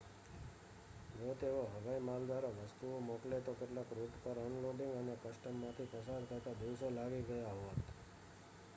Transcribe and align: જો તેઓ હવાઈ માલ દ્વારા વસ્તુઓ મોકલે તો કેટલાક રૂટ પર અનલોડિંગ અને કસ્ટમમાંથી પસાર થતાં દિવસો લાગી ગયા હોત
જો 1.15 1.33
તેઓ 1.35 1.59
હવાઈ 1.73 1.99
માલ 1.99 2.23
દ્વારા 2.23 2.57
વસ્તુઓ 2.59 2.95
મોકલે 3.01 3.37
તો 3.41 3.51
કેટલાક 3.53 3.89
રૂટ 3.91 4.13
પર 4.23 4.37
અનલોડિંગ 4.39 4.93
અને 4.95 5.15
કસ્ટમમાંથી 5.23 5.91
પસાર 5.93 6.23
થતાં 6.29 6.59
દિવસો 6.59 6.87
લાગી 6.91 7.27
ગયા 7.27 7.55
હોત 7.59 7.79